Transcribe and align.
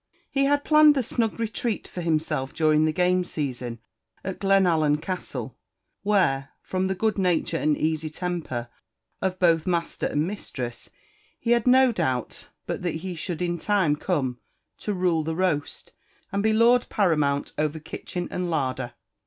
He 0.31 0.45
had 0.45 0.63
planned 0.63 0.97
a 0.97 1.03
snug 1.03 1.39
retreat 1.39 1.87
for 1.87 2.01
himself 2.01 2.55
during 2.55 2.85
the 2.85 2.91
game 2.91 3.23
season 3.23 3.77
at 4.23 4.39
Glenallan 4.39 4.99
Castle; 4.99 5.55
where, 6.01 6.49
from 6.63 6.87
the 6.87 6.95
good 6.95 7.19
nature 7.19 7.57
and 7.57 7.77
easy 7.77 8.09
temper 8.09 8.67
of 9.21 9.37
both 9.37 9.67
master 9.67 10.07
and 10.07 10.25
mistress, 10.25 10.89
he 11.39 11.51
had 11.51 11.67
no 11.67 11.91
doubt 11.91 12.47
but 12.65 12.81
that 12.81 12.95
he 13.05 13.13
should 13.13 13.43
in 13.43 13.59
time 13.59 13.95
come 13.95 14.39
to 14.79 14.91
rule 14.95 15.23
the 15.23 15.35
roast, 15.35 15.91
and 16.31 16.41
be 16.41 16.51
lord 16.51 16.87
paramount 16.89 17.53
over 17.59 17.77
kitchen 17.77 18.27
and 18.31 18.49
larder. 18.49 18.95